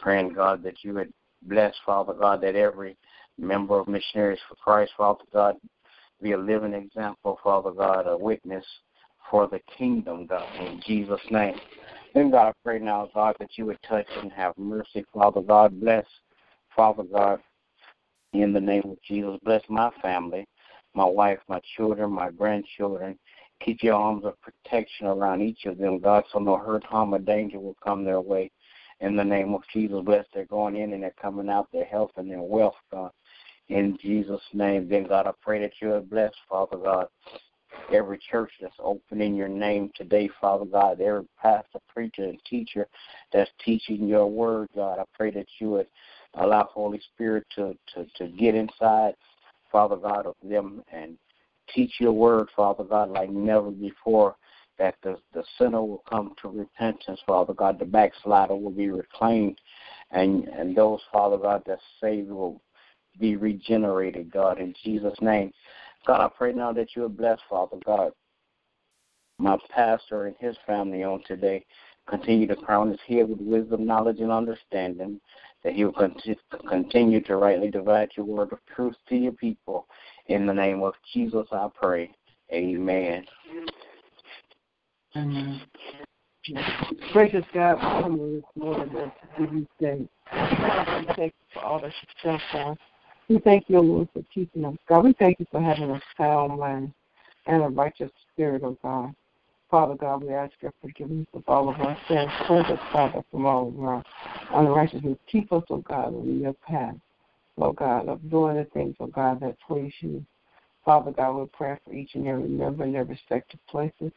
praying, 0.00 0.34
God, 0.34 0.62
that 0.62 0.82
you 0.82 0.94
would 0.94 1.12
bless, 1.42 1.74
Father 1.84 2.14
God, 2.14 2.40
that 2.42 2.56
every 2.56 2.96
member 3.38 3.78
of 3.78 3.88
Missionaries 3.88 4.40
for 4.48 4.56
Christ, 4.56 4.92
Father 4.96 5.24
God, 5.32 5.56
be 6.22 6.32
a 6.32 6.38
living 6.38 6.74
example, 6.74 7.38
Father 7.42 7.70
God, 7.70 8.06
a 8.06 8.16
witness 8.16 8.64
for 9.30 9.46
the 9.46 9.60
kingdom, 9.76 10.26
God, 10.26 10.48
in 10.60 10.80
Jesus' 10.86 11.20
name. 11.30 11.58
Then, 12.14 12.30
God, 12.30 12.48
I 12.48 12.52
pray 12.64 12.78
now, 12.78 13.10
God, 13.14 13.36
that 13.38 13.50
you 13.56 13.66
would 13.66 13.82
touch 13.82 14.06
and 14.22 14.32
have 14.32 14.56
mercy, 14.56 15.04
Father 15.12 15.42
God. 15.42 15.78
Bless, 15.80 16.06
Father 16.74 17.02
God, 17.02 17.40
in 18.32 18.52
the 18.52 18.60
name 18.60 18.84
of 18.84 19.02
Jesus. 19.02 19.38
Bless 19.44 19.62
my 19.68 19.90
family, 20.00 20.46
my 20.94 21.04
wife, 21.04 21.38
my 21.48 21.60
children, 21.76 22.10
my 22.12 22.30
grandchildren. 22.30 23.18
Keep 23.60 23.82
your 23.82 23.94
arms 23.94 24.24
of 24.24 24.34
protection 24.40 25.06
around 25.06 25.42
each 25.42 25.64
of 25.64 25.78
them, 25.78 25.98
God, 25.98 26.24
so 26.32 26.38
no 26.38 26.56
hurt, 26.56 26.84
harm, 26.84 27.14
or 27.14 27.18
danger 27.18 27.58
will 27.58 27.76
come 27.82 28.04
their 28.04 28.20
way. 28.20 28.50
In 29.00 29.16
the 29.16 29.24
name 29.24 29.52
of 29.54 29.62
Jesus, 29.72 30.02
bless 30.04 30.24
their 30.32 30.46
going 30.46 30.76
in 30.76 30.92
and 30.92 31.02
their 31.02 31.14
coming 31.20 31.50
out, 31.50 31.70
their 31.72 31.84
health 31.84 32.12
and 32.16 32.30
their 32.30 32.40
wealth, 32.40 32.76
God. 32.90 33.10
In 33.68 33.98
Jesus' 34.00 34.40
name, 34.52 34.88
then, 34.88 35.04
God, 35.04 35.26
I 35.26 35.32
pray 35.42 35.60
that 35.60 35.72
you 35.80 35.88
would 35.88 36.08
bless, 36.08 36.32
Father 36.48 36.76
God, 36.76 37.08
every 37.92 38.18
church 38.30 38.50
that's 38.60 38.76
open 38.78 39.20
in 39.20 39.34
your 39.34 39.48
name 39.48 39.90
today, 39.96 40.30
Father 40.40 40.64
God, 40.64 41.00
every 41.00 41.26
pastor, 41.40 41.80
preacher, 41.92 42.24
and 42.24 42.38
teacher 42.48 42.86
that's 43.32 43.50
teaching 43.64 44.06
your 44.06 44.26
word, 44.26 44.68
God. 44.74 44.98
I 44.98 45.04
pray 45.14 45.30
that 45.32 45.46
you 45.58 45.70
would 45.70 45.88
allow 46.34 46.64
Holy 46.72 47.00
Spirit 47.12 47.44
to, 47.56 47.76
to, 47.94 48.06
to 48.16 48.28
get 48.28 48.54
inside, 48.54 49.14
Father 49.70 49.96
God, 49.96 50.26
of 50.26 50.34
them 50.42 50.82
and 50.92 51.18
teach 51.74 51.94
your 52.00 52.12
word, 52.12 52.48
Father 52.54 52.84
God, 52.84 53.10
like 53.10 53.30
never 53.30 53.70
before, 53.70 54.36
that 54.78 54.96
the, 55.02 55.16
the 55.32 55.44
sinner 55.58 55.82
will 55.82 56.02
come 56.08 56.34
to 56.42 56.48
repentance, 56.48 57.20
Father 57.26 57.54
God, 57.54 57.78
the 57.78 57.84
backslider 57.84 58.54
will 58.54 58.70
be 58.70 58.90
reclaimed, 58.90 59.58
and, 60.10 60.44
and 60.48 60.76
those, 60.76 61.00
Father 61.12 61.38
God, 61.38 61.62
that 61.66 61.78
saved 62.00 62.30
will 62.30 62.60
be 63.18 63.36
regenerated, 63.36 64.30
God, 64.30 64.58
in 64.58 64.74
Jesus' 64.84 65.18
name. 65.20 65.52
God, 66.06 66.20
I 66.20 66.28
pray 66.36 66.52
now 66.52 66.72
that 66.72 66.94
you 66.94 67.02
will 67.02 67.08
bless, 67.08 67.38
Father 67.48 67.78
God, 67.84 68.12
my 69.38 69.56
pastor 69.70 70.26
and 70.26 70.36
his 70.38 70.56
family 70.66 71.02
on 71.02 71.22
today. 71.26 71.64
Continue 72.08 72.46
to 72.46 72.56
crown 72.56 72.90
his 72.90 73.00
head 73.08 73.28
with 73.28 73.40
wisdom, 73.40 73.84
knowledge, 73.84 74.20
and 74.20 74.30
understanding, 74.30 75.20
that 75.64 75.72
he 75.72 75.84
will 75.84 76.10
continue 76.68 77.20
to 77.22 77.36
rightly 77.36 77.68
divide 77.68 78.10
your 78.16 78.26
word 78.26 78.52
of 78.52 78.60
truth 78.74 78.94
to 79.08 79.16
your 79.16 79.32
people. 79.32 79.88
In 80.26 80.46
the 80.46 80.54
name 80.54 80.82
of 80.82 80.94
Jesus, 81.12 81.48
I 81.50 81.68
pray. 81.74 82.12
Amen. 82.52 83.26
Amen. 85.16 85.62
Gracious 87.14 87.44
God, 87.54 87.76
we 87.76 88.02
come 88.02 88.34
this 88.34 88.62
morning 88.62 88.90
to 88.90 89.12
give 89.38 89.54
you 89.54 89.66
thanks. 89.80 90.12
We 90.30 91.14
thank 91.14 91.32
you 91.32 91.54
for 91.54 91.64
all 91.64 91.80
that 91.80 91.86
you've 91.86 92.22
done 92.22 92.40
for 92.52 92.72
us. 92.72 92.78
We 93.28 93.38
thank 93.38 93.64
you, 93.68 93.80
Lord, 93.80 94.08
for 94.12 94.22
teaching 94.34 94.66
us. 94.66 94.76
God, 94.86 95.04
we 95.04 95.14
thank 95.14 95.40
you 95.40 95.46
for 95.50 95.62
having 95.62 95.90
a 95.90 96.02
sound 96.18 96.58
mind 96.58 96.92
and 97.46 97.62
a 97.62 97.68
righteous 97.68 98.10
spirit, 98.30 98.60
oh 98.62 98.76
God. 98.82 99.14
Father 99.70 99.94
God, 99.94 100.22
we 100.22 100.34
ask 100.34 100.52
your 100.60 100.74
forgiveness 100.82 101.26
of 101.32 101.42
all 101.48 101.70
of 101.70 101.80
our 101.80 101.96
sins. 102.08 102.30
Cleanse 102.46 102.66
us, 102.66 102.78
Father, 102.92 103.24
from 103.30 103.46
all 103.46 103.68
of 103.68 103.80
our 103.80 104.04
unrighteousness. 104.52 105.16
Keep 105.32 105.50
us, 105.50 105.64
oh 105.70 105.78
God, 105.78 106.14
on 106.14 106.40
your 106.40 106.52
path, 106.52 106.94
oh 107.56 107.72
God, 107.72 108.08
of 108.08 108.30
doing 108.30 108.56
the 108.56 108.64
things, 108.64 108.94
oh 109.00 109.06
God, 109.06 109.40
that 109.40 109.56
please 109.66 109.94
you. 110.00 110.22
Father 110.84 111.10
God, 111.10 111.32
we 111.38 111.46
pray 111.46 111.78
for 111.84 111.94
each 111.94 112.14
and 112.14 112.28
every 112.28 112.48
member 112.48 112.84
in 112.84 112.92
their 112.92 113.04
respective 113.04 113.60
places. 113.66 114.12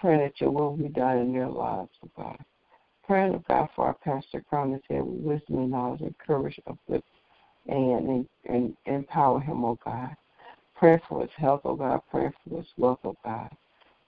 Pray 0.00 0.16
that 0.16 0.40
your 0.40 0.50
will 0.50 0.76
be 0.76 0.88
done 0.88 1.18
in 1.18 1.32
their 1.32 1.48
lives, 1.48 1.90
oh 2.02 2.10
God. 2.16 2.38
Praying, 3.06 3.34
oh 3.34 3.44
God, 3.46 3.68
for 3.76 3.86
our 3.86 3.94
pastor, 3.94 4.42
crown 4.48 4.72
his 4.72 4.80
head 4.88 5.02
with 5.04 5.20
wisdom 5.20 5.58
and 5.58 5.70
knowledge 5.70 6.00
and 6.00 6.16
courage, 6.18 6.58
uplift 6.66 7.04
and, 7.66 8.08
and, 8.08 8.28
and 8.46 8.76
empower 8.86 9.40
him, 9.40 9.64
oh 9.64 9.78
God. 9.84 10.16
Pray 10.74 10.98
for 11.06 11.20
his 11.20 11.30
health, 11.36 11.62
oh 11.64 11.76
God. 11.76 12.00
Pray 12.10 12.30
for 12.48 12.58
his 12.58 12.66
wealth, 12.78 13.00
oh 13.04 13.16
God. 13.24 13.50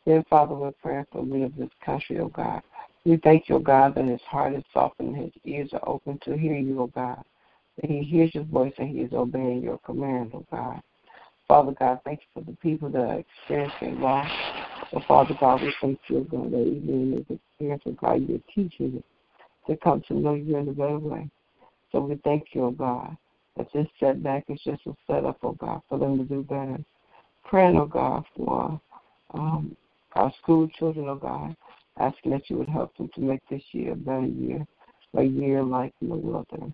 Then, 0.06 0.24
Father, 0.30 0.54
we're 0.54 0.72
praying 0.82 1.06
for 1.12 1.24
the 1.24 1.42
of 1.42 1.56
this 1.56 1.68
country, 1.84 2.18
oh 2.20 2.28
God. 2.28 2.62
We 3.04 3.18
thank 3.18 3.48
you, 3.48 3.56
oh 3.56 3.60
God, 3.60 3.94
that 3.96 4.06
his 4.06 4.20
heart 4.22 4.54
is 4.54 4.64
softened 4.72 5.14
and 5.14 5.24
his 5.24 5.32
ears 5.44 5.70
are 5.74 5.86
open 5.86 6.18
to 6.24 6.38
hear 6.38 6.54
you, 6.54 6.80
oh 6.80 6.86
God. 6.86 7.22
That 7.80 7.90
he 7.90 8.02
hears 8.02 8.34
your 8.34 8.44
voice 8.44 8.72
and 8.78 8.88
he 8.88 9.00
is 9.00 9.12
obeying 9.12 9.62
your 9.62 9.78
command, 9.78 10.30
oh 10.32 10.46
God. 10.50 10.80
Father 11.46 11.74
God, 11.78 12.00
thank 12.04 12.20
you 12.20 12.42
for 12.42 12.50
the 12.50 12.56
people 12.58 12.88
that 12.88 13.02
are 13.02 13.18
experiencing 13.18 14.00
loss. 14.00 14.30
So, 14.92 15.00
Father 15.08 15.34
God, 15.40 15.62
we 15.62 15.74
thank 15.80 15.98
you, 16.08 16.26
God, 16.30 16.52
that 16.52 16.60
even 16.60 16.88
in 16.88 17.10
this 17.16 17.38
experience, 17.38 17.82
oh 17.86 17.92
God, 17.92 18.28
you're 18.28 18.38
teaching 18.54 18.98
us 18.98 19.02
to 19.66 19.76
come 19.78 20.02
to 20.08 20.14
know 20.14 20.34
you 20.34 20.56
in 20.58 20.68
a 20.68 20.72
better 20.72 20.98
way. 20.98 21.30
So 21.90 22.00
we 22.00 22.16
thank 22.24 22.48
you, 22.52 22.64
oh 22.64 22.70
God, 22.72 23.16
that 23.56 23.68
this 23.72 23.86
setback 23.98 24.44
is 24.48 24.60
just 24.64 24.82
a 24.86 24.94
setup, 25.06 25.38
oh 25.42 25.52
God, 25.52 25.80
for 25.88 25.98
them 25.98 26.18
to 26.18 26.24
do 26.24 26.42
better. 26.42 26.78
Praying, 27.44 27.78
oh 27.78 27.86
God, 27.86 28.24
for 28.36 28.78
um, 29.32 29.74
our 30.12 30.30
school 30.42 30.68
children, 30.78 31.08
oh 31.08 31.16
God, 31.16 31.56
asking 31.98 32.32
that 32.32 32.50
you 32.50 32.58
would 32.58 32.68
help 32.68 32.94
them 32.98 33.08
to 33.14 33.20
make 33.22 33.40
this 33.48 33.62
year 33.72 33.92
a 33.92 33.96
better 33.96 34.26
year, 34.26 34.66
a 35.16 35.22
year 35.22 35.62
like 35.62 35.94
no 36.02 36.44
other. 36.50 36.70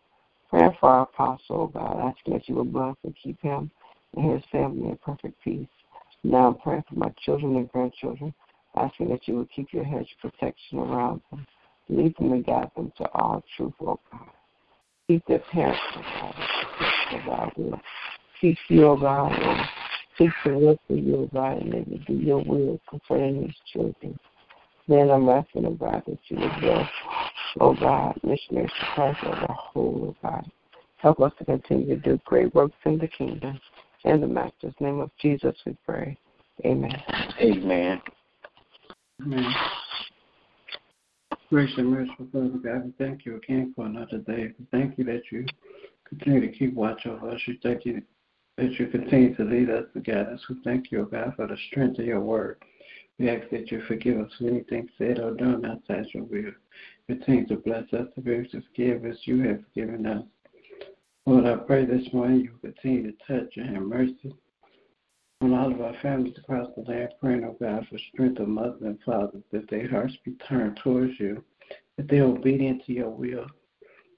Praying 0.51 0.77
for 0.81 0.89
our 0.89 1.03
apostle, 1.03 1.41
oh 1.51 1.67
God, 1.69 2.13
asking 2.13 2.35
that 2.35 2.49
you 2.49 2.57
would 2.57 2.73
bless 2.73 2.97
and 3.05 3.15
keep 3.23 3.41
him 3.43 3.71
and 4.17 4.33
his 4.33 4.43
family 4.51 4.89
in 4.89 4.99
perfect 5.05 5.41
peace. 5.45 5.69
Now 6.25 6.49
I'm 6.49 6.55
praying 6.57 6.85
for 6.89 6.97
my 6.97 7.13
children 7.25 7.57
and 7.57 7.71
grandchildren, 7.71 8.35
asking 8.77 9.09
that 9.11 9.27
you 9.29 9.37
would 9.37 9.51
keep 9.51 9.73
your 9.73 9.85
hedge 9.85 10.09
protection 10.21 10.79
around 10.79 11.21
them. 11.31 11.47
Lead 11.89 12.15
them 12.19 12.33
and 12.33 12.45
guide 12.45 12.71
them 12.77 12.93
to 12.99 13.05
all 13.13 13.43
truth, 13.57 13.73
oh 13.81 13.99
God. 14.11 14.29
Keep 15.07 15.27
their 15.27 15.39
parents, 15.39 15.81
oh 15.97 16.03
God. 16.21 16.35
Oh 17.11 17.21
God, 17.27 17.53
will 17.57 17.81
teach 18.41 18.59
you, 18.69 18.87
oh 18.87 18.97
God, 18.97 19.33
and 19.33 19.67
seek 20.19 20.31
to 20.45 20.59
work 20.59 20.79
for 20.87 20.95
you, 20.95 21.17
oh 21.17 21.31
God, 21.33 21.63
and 21.63 21.71
maybe 21.71 22.03
do 22.07 22.15
your 22.15 22.45
will 22.45 22.81
concerning 22.91 23.43
these 23.43 23.55
children. 23.73 24.19
Then 24.89 25.11
I'm 25.11 25.29
asking, 25.29 25.67
oh 25.67 25.75
God, 25.75 26.03
that 26.07 26.19
you 26.29 26.39
would 26.39 26.61
bless, 26.61 26.89
oh 27.61 27.75
God, 27.75 28.19
missionaries 28.23 28.71
to 28.81 28.87
Christ 28.95 29.19
as 29.23 29.49
a 29.49 29.53
whole, 29.53 30.15
oh 30.15 30.29
God. 30.29 30.51
Help 30.99 31.21
us 31.21 31.33
to 31.39 31.45
continue 31.45 31.87
to 31.87 31.97
do 31.97 32.21
great 32.25 32.55
works 32.55 32.75
in 32.85 32.99
the 32.99 33.09
kingdom. 33.09 33.61
In 34.05 34.21
the 34.21 34.27
Master's 34.27 34.75
name 34.81 35.01
of 35.01 35.11
Jesus, 35.21 35.55
we 35.67 35.77
pray. 35.85 36.17
Amen. 36.65 37.03
Amen. 37.41 38.01
Amen. 39.23 39.55
Gracious 41.51 41.79
and 41.79 41.91
merciful 41.91 42.29
Father 42.33 42.49
God, 42.49 42.85
we 42.85 42.93
thank 42.99 43.25
you 43.25 43.37
again 43.37 43.73
for 43.75 43.87
another 43.87 44.19
day. 44.19 44.53
We 44.59 44.67
thank 44.71 44.99
you 44.99 45.05
that 45.05 45.23
you 45.33 45.47
continue 46.09 46.41
to 46.41 46.57
keep 46.57 46.75
watch 46.75 47.07
over 47.07 47.31
us. 47.31 47.41
We 47.47 47.59
thank 47.63 47.85
you 47.85 48.03
that 48.57 48.79
you 48.79 48.87
continue 48.89 49.35
to 49.37 49.45
lead 49.45 49.71
us 49.71 49.85
and 49.95 50.05
guide 50.05 50.27
us. 50.27 50.41
We 50.49 50.57
thank 50.65 50.93
you, 50.93 51.09
God, 51.11 51.33
for 51.37 51.47
the 51.47 51.57
strength 51.71 51.99
of 51.99 52.05
your 52.05 52.21
word. 52.21 52.63
We 53.19 53.31
ask 53.31 53.49
that 53.51 53.73
you 53.73 53.83
forgive 53.89 54.21
us 54.21 54.31
for 54.39 54.49
anything 54.49 54.89
said 54.99 55.19
or 55.19 55.35
done 55.35 55.65
outside 55.65 56.07
your 56.13 56.25
will. 56.25 56.53
Continue 57.07 57.47
to 57.49 57.57
bless 57.57 57.93
us 57.93 58.07
to 58.15 58.21
be 58.21 58.33
able 58.33 58.51
to 58.51 58.63
forgive 58.63 59.05
as 59.07 59.17
you 59.25 59.41
have 59.43 59.61
forgiven 59.65 60.07
us. 60.07 60.25
Lord, 61.29 61.45
I 61.45 61.57
pray 61.57 61.85
this 61.85 62.11
morning 62.15 62.41
you 62.41 62.53
continue 62.63 63.13
to 63.13 63.19
touch 63.27 63.53
and 63.59 63.77
have 63.77 63.83
mercy 63.83 64.35
on 65.43 65.53
all 65.53 65.71
of 65.71 65.79
our 65.83 65.93
families 66.01 66.39
across 66.39 66.71
the 66.75 66.91
land, 66.91 67.11
praying, 67.21 67.45
oh 67.45 67.55
God, 67.61 67.87
for 67.91 67.99
strength 67.99 68.41
of 68.41 68.49
mothers 68.49 68.81
and 68.81 68.99
fathers, 69.05 69.43
that 69.53 69.69
their 69.69 69.91
hearts 69.91 70.17
be 70.25 70.39
turned 70.49 70.81
towards 70.83 71.21
you, 71.21 71.45
that 71.99 72.09
they're 72.09 72.25
obedient 72.25 72.83
to 72.87 72.95
your 72.95 73.11
will, 73.11 73.45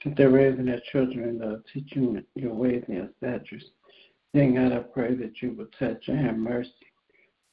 that 0.05 0.17
they're 0.17 0.31
raising 0.31 0.67
their 0.67 0.81
children 0.93 1.31
in 1.31 1.39
the 1.39 1.65
teaching 1.75 2.23
your 2.37 2.55
ways 2.55 2.85
and 2.87 2.99
your 2.99 3.09
statutes. 3.19 3.65
Then, 4.33 4.55
God, 4.55 4.73
I 4.73 4.79
pray 4.79 5.17
that 5.17 5.43
you 5.43 5.51
will 5.51 5.67
touch 5.77 6.05
and 6.07 6.25
have 6.25 6.37
mercy 6.37 6.71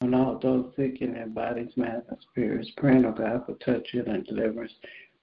on 0.02 0.14
all 0.14 0.38
those 0.38 0.70
sick 0.76 1.02
in 1.02 1.14
their 1.14 1.26
bodies, 1.26 1.72
minds, 1.76 2.06
and 2.08 2.18
spirits. 2.30 2.70
Praying, 2.76 3.04
oh 3.06 3.10
God, 3.10 3.42
for 3.44 3.54
touch, 3.54 3.88
and 3.92 4.24
deliverance. 4.24 4.74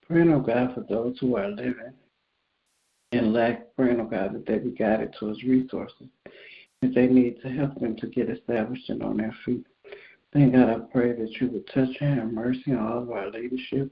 Praying, 0.05 0.33
oh 0.33 0.41
God, 0.41 0.75
for 0.75 0.85
those 0.89 1.17
who 1.21 1.37
are 1.37 1.47
living 1.47 1.93
in 3.11 3.33
lack. 3.33 3.63
God, 3.77 4.09
that 4.09 4.45
they 4.45 4.57
be 4.57 4.71
guided 4.71 5.13
towards 5.19 5.43
resources 5.43 6.07
that 6.81 6.93
they 6.93 7.07
need 7.07 7.41
to 7.41 7.49
help 7.49 7.79
them 7.79 7.95
to 7.97 8.07
get 8.07 8.29
established 8.29 8.89
and 8.89 9.01
on 9.01 9.17
their 9.17 9.35
feet. 9.45 9.65
Thank 10.33 10.53
God, 10.53 10.69
I 10.69 10.79
pray 10.91 11.13
that 11.13 11.31
you 11.39 11.47
would 11.47 11.67
touch 11.67 11.95
and 12.01 12.19
have 12.19 12.31
mercy 12.31 12.71
on 12.71 12.79
all 12.79 13.03
of 13.03 13.11
our 13.11 13.31
leadership. 13.31 13.89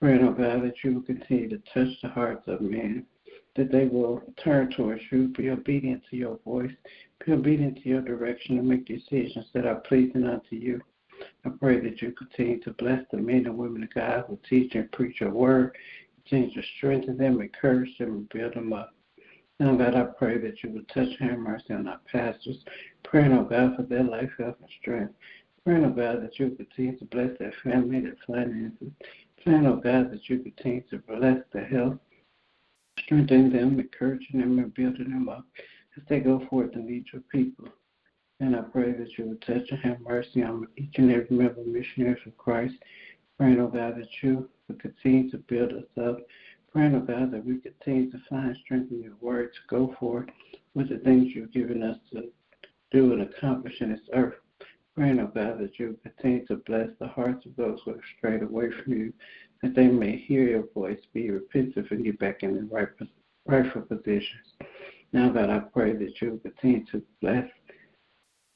Praying, 0.00 0.24
oh 0.24 0.32
God, 0.32 0.62
that 0.64 0.82
you 0.82 0.94
will 0.94 1.02
continue 1.02 1.48
to 1.48 1.58
touch 1.74 2.00
the 2.02 2.08
hearts 2.08 2.44
of 2.46 2.60
men 2.60 3.04
that 3.56 3.72
they 3.72 3.86
will 3.86 4.22
turn 4.42 4.70
towards 4.70 5.02
you, 5.10 5.28
be 5.28 5.50
obedient 5.50 6.02
to 6.08 6.16
your 6.16 6.38
voice, 6.44 6.70
be 7.24 7.32
obedient 7.32 7.82
to 7.82 7.88
your 7.88 8.00
direction, 8.00 8.58
and 8.58 8.68
make 8.68 8.86
decisions 8.86 9.46
that 9.52 9.66
are 9.66 9.80
pleasing 9.80 10.24
unto 10.24 10.56
you. 10.56 10.80
I 11.44 11.50
pray 11.50 11.80
that 11.80 12.00
you 12.00 12.12
continue 12.12 12.60
to 12.60 12.72
bless 12.74 13.02
the 13.10 13.18
men 13.18 13.46
and 13.46 13.58
women 13.58 13.82
of 13.82 13.92
God 13.92 14.24
who 14.28 14.38
teach 14.48 14.74
and 14.74 14.90
preach 14.92 15.20
your 15.20 15.32
word. 15.32 15.76
Continue 16.30 16.54
to 16.54 16.68
strengthen 16.76 17.18
them, 17.18 17.40
encourage 17.40 17.98
them, 17.98 18.10
and 18.10 18.28
build 18.28 18.54
them 18.54 18.72
up. 18.72 18.94
Now, 19.58 19.74
God, 19.74 19.96
I 19.96 20.04
pray 20.04 20.38
that 20.38 20.62
you 20.62 20.70
would 20.70 20.88
touch 20.88 21.08
and 21.18 21.30
have 21.30 21.38
mercy 21.40 21.74
on 21.74 21.88
our 21.88 21.98
pastors. 22.10 22.64
Praying, 23.02 23.32
oh 23.32 23.42
God, 23.42 23.74
for 23.74 23.82
their 23.82 24.04
life, 24.04 24.30
health, 24.38 24.54
and 24.60 24.70
strength. 24.80 25.12
Praying, 25.64 25.84
oh 25.84 25.90
God, 25.90 26.22
that 26.22 26.38
you 26.38 26.50
continue 26.50 26.96
to 26.98 27.04
bless 27.06 27.36
their 27.40 27.52
family, 27.64 28.00
their 28.00 28.16
finances. 28.28 28.92
Praying, 29.42 29.66
oh 29.66 29.80
God, 29.82 30.12
that 30.12 30.28
you 30.28 30.38
continue 30.38 30.82
to 30.90 30.98
bless 30.98 31.38
their 31.52 31.66
health, 31.66 31.98
strengthening 33.00 33.50
them, 33.50 33.80
encouraging 33.80 34.40
them, 34.40 34.60
and 34.60 34.72
building 34.72 35.10
them 35.10 35.28
up 35.28 35.44
as 35.96 36.04
they 36.08 36.20
go 36.20 36.46
forth 36.48 36.70
and 36.74 36.86
lead 36.86 37.06
your 37.12 37.22
people. 37.22 37.66
And 38.38 38.54
I 38.54 38.60
pray 38.60 38.92
that 38.92 39.18
you 39.18 39.24
would 39.26 39.42
touch 39.42 39.68
and 39.68 39.80
have 39.80 40.00
mercy 40.00 40.44
on 40.44 40.68
each 40.76 40.94
and 40.94 41.10
every 41.10 41.36
member 41.36 41.60
of 41.60 41.66
Missionaries 41.66 42.22
of 42.24 42.38
Christ. 42.38 42.76
Praying, 43.36 43.58
oh 43.58 43.66
God, 43.66 43.96
that 43.96 44.08
you 44.22 44.48
continue 44.74 45.30
to 45.30 45.38
build 45.38 45.72
us 45.72 45.84
up. 46.02 46.18
Praying, 46.72 46.94
oh 46.94 47.00
God, 47.00 47.32
that 47.32 47.44
we 47.44 47.58
continue 47.58 48.10
to 48.10 48.18
find 48.28 48.56
strength 48.64 48.92
in 48.92 49.02
your 49.02 49.16
word 49.20 49.52
to 49.52 49.60
go 49.68 49.94
forward 49.98 50.30
with 50.74 50.88
the 50.88 50.98
things 50.98 51.32
you've 51.34 51.52
given 51.52 51.82
us 51.82 51.98
to 52.12 52.30
do 52.92 53.12
and 53.12 53.22
accomplish 53.22 53.80
in 53.80 53.90
this 53.90 54.00
earth. 54.12 54.34
Praying, 54.96 55.18
oh 55.20 55.30
God, 55.34 55.58
that 55.58 55.78
you 55.78 55.98
continue 56.02 56.46
to 56.46 56.56
bless 56.56 56.88
the 57.00 57.08
hearts 57.08 57.46
of 57.46 57.56
those 57.56 57.80
who 57.84 57.92
have 57.92 58.00
strayed 58.18 58.42
away 58.42 58.68
from 58.70 58.92
you, 58.92 59.12
that 59.62 59.74
they 59.74 59.88
may 59.88 60.16
hear 60.16 60.48
your 60.48 60.64
voice, 60.74 61.00
be 61.12 61.30
repentant, 61.30 61.90
and 61.90 62.04
get 62.04 62.18
back 62.18 62.42
in 62.42 62.54
the 62.54 62.62
right, 62.64 62.88
rightful 63.46 63.82
positions. 63.82 64.54
Now, 65.12 65.28
God, 65.30 65.50
I 65.50 65.58
pray 65.58 65.94
that 65.94 66.20
you 66.20 66.40
continue 66.42 66.84
to 66.92 67.02
bless 67.20 67.48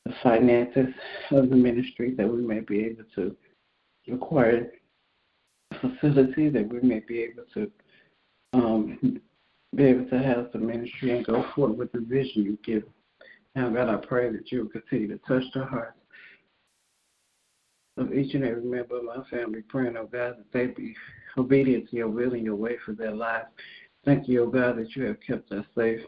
the 0.04 0.14
finances 0.22 0.94
of 1.30 1.50
the 1.50 1.56
ministry 1.56 2.14
that 2.16 2.28
we 2.28 2.42
may 2.42 2.60
be 2.60 2.84
able 2.84 3.04
to 3.16 3.36
acquire 4.12 4.70
facility 6.00 6.48
that 6.50 6.68
we 6.68 6.80
may 6.80 7.00
be 7.00 7.20
able 7.22 7.44
to 7.54 7.70
um, 8.52 9.20
be 9.74 9.84
able 9.84 10.08
to 10.08 10.18
have 10.18 10.52
the 10.52 10.58
ministry 10.58 11.16
and 11.16 11.26
go 11.26 11.44
forward 11.54 11.78
with 11.78 11.92
the 11.92 12.00
vision 12.00 12.44
you 12.44 12.58
give. 12.64 12.84
Now, 13.56 13.70
God, 13.70 13.88
I 13.88 13.96
pray 13.96 14.30
that 14.30 14.50
you 14.50 14.62
will 14.62 14.68
continue 14.68 15.08
to 15.08 15.18
touch 15.26 15.44
the 15.54 15.64
hearts 15.64 15.98
of 17.96 18.12
each 18.12 18.34
and 18.34 18.44
every 18.44 18.62
member 18.62 18.98
of 18.98 19.04
my 19.04 19.22
family, 19.30 19.62
praying, 19.62 19.96
oh 19.96 20.06
God, 20.06 20.36
that 20.38 20.52
they 20.52 20.66
be 20.66 20.94
obedient 21.38 21.90
to 21.90 21.96
your 21.96 22.08
will 22.08 22.34
and 22.34 22.44
your 22.44 22.56
way 22.56 22.76
for 22.84 22.92
their 22.92 23.14
lives. 23.14 23.46
Thank 24.04 24.28
you, 24.28 24.44
oh 24.44 24.50
God, 24.50 24.76
that 24.78 24.94
you 24.96 25.04
have 25.04 25.20
kept 25.20 25.50
us 25.52 25.64
safe 25.76 26.00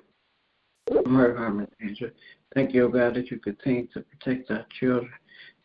from 0.86 1.14
hurt, 1.14 1.36
harm, 1.36 1.60
and 1.60 1.68
danger. 1.80 2.12
Thank 2.54 2.74
you, 2.74 2.84
O 2.84 2.88
God, 2.88 3.14
that 3.14 3.30
you 3.30 3.38
continue 3.38 3.86
to 3.88 4.00
protect 4.00 4.50
our 4.50 4.66
children. 4.78 5.10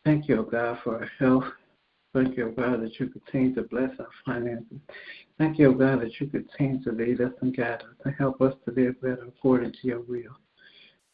Thank 0.04 0.28
you, 0.28 0.40
O 0.40 0.42
God, 0.42 0.78
for 0.82 0.98
our 0.98 1.10
health. 1.18 1.44
Thank 2.14 2.36
you, 2.36 2.52
God, 2.54 2.82
that 2.82 3.00
you 3.00 3.08
continue 3.08 3.54
to 3.54 3.62
bless 3.62 3.90
our 3.98 4.08
finances. 4.26 4.78
Thank 5.38 5.58
you, 5.58 5.72
God, 5.72 6.02
that 6.02 6.20
you 6.20 6.26
continue 6.26 6.82
to 6.84 6.92
lead 6.92 7.22
us 7.22 7.32
and 7.40 7.56
guide 7.56 7.80
us 7.80 7.96
and 8.04 8.14
help 8.16 8.42
us 8.42 8.54
to 8.66 8.74
live 8.74 9.00
better 9.00 9.24
according 9.28 9.72
to 9.72 9.78
your 9.82 10.00
will. 10.00 10.36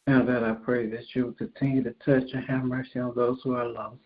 Now, 0.07 0.23
God, 0.23 0.43
I 0.43 0.53
pray 0.53 0.89
that 0.89 1.05
you 1.13 1.25
will 1.25 1.33
continue 1.33 1.83
to 1.83 1.93
touch 2.03 2.29
and 2.33 2.43
have 2.45 2.65
mercy 2.65 2.99
on 2.99 3.15
those 3.15 3.39
who 3.43 3.55
are 3.55 3.67
lost. 3.67 3.99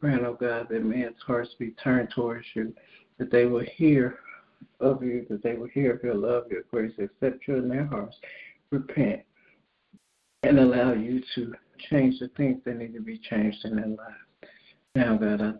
Praying, 0.00 0.24
O 0.26 0.34
God, 0.34 0.66
that 0.68 0.84
men's 0.84 1.16
hearts 1.26 1.54
be 1.58 1.70
turned 1.82 2.10
towards 2.14 2.44
you, 2.54 2.74
that 3.18 3.30
they 3.30 3.46
will 3.46 3.64
hear 3.76 4.18
of 4.80 5.02
you, 5.02 5.24
that 5.30 5.42
they 5.42 5.54
will 5.54 5.68
hear 5.68 5.94
of 5.94 6.02
your 6.02 6.14
love, 6.14 6.44
your 6.50 6.62
grace, 6.70 6.92
accept 6.98 7.48
you 7.48 7.56
in 7.56 7.68
their 7.68 7.86
hearts, 7.86 8.16
repent, 8.70 9.22
and 10.42 10.58
allow 10.58 10.92
you 10.92 11.22
to 11.36 11.54
change 11.90 12.18
the 12.20 12.28
things 12.36 12.60
that 12.64 12.76
need 12.76 12.92
to 12.92 13.00
be 13.00 13.18
changed 13.18 13.64
in 13.64 13.76
their 13.76 13.86
lives. 13.86 14.50
Now, 14.94 15.16
God, 15.16 15.40
I 15.40 15.52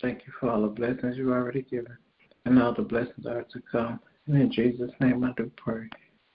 thank 0.00 0.22
you 0.26 0.32
for 0.38 0.50
all 0.50 0.62
the 0.62 0.68
blessings 0.68 1.16
you've 1.16 1.30
already 1.30 1.62
given, 1.62 1.96
and 2.44 2.62
all 2.62 2.74
the 2.74 2.82
blessings 2.82 3.26
are 3.26 3.42
to 3.42 3.62
come. 3.70 4.00
And 4.26 4.40
in 4.40 4.52
Jesus' 4.52 4.90
name 5.00 5.24
I 5.24 5.32
do 5.36 5.50
pray. 5.56 5.88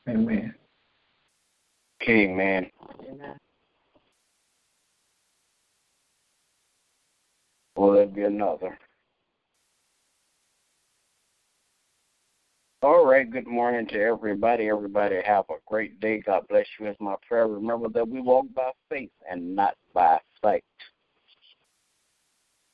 Amen. 0.10 0.54
Amen. 2.08 2.70
Amen. 3.08 3.38
Will 7.76 7.94
there 7.94 8.08
be 8.08 8.24
another? 8.24 8.78
All 12.84 13.06
right, 13.06 13.30
good 13.30 13.46
morning 13.46 13.88
to 13.90 14.02
everybody. 14.02 14.68
Everybody 14.68 15.18
have 15.24 15.46
a 15.52 15.56
great 15.68 16.00
day. 16.00 16.20
God 16.20 16.48
bless 16.50 16.66
you 16.80 16.88
is 16.88 16.96
my 17.00 17.14
prayer. 17.28 17.48
Remember 17.48 17.90
that 17.90 18.08
we 18.08 18.22
walk 18.22 18.48
by 18.56 18.72
faith 18.90 19.12
and 19.30 19.56
not 19.56 19.76
by 19.94 20.20
sight. 20.44 20.64